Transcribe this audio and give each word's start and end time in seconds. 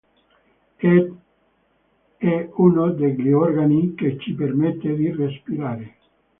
Ed 0.79 1.13
è 2.17 2.49
uno 2.55 2.89
degli 2.91 3.31
organi 3.31 3.93
che 3.93 4.17
ci 4.19 4.33
permette 4.33 4.95
di 4.95 5.11
respirare. 5.11 5.95